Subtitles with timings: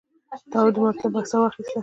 [0.51, 1.79] تواب د مکتب بکسه واخیسته.